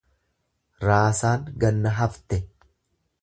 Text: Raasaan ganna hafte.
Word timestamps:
Raasaan 0.85 1.45
ganna 1.65 1.91
hafte. 1.99 2.43